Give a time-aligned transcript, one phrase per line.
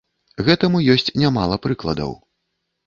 [0.47, 2.11] Гэтаму ёсць нямала прыкладаў.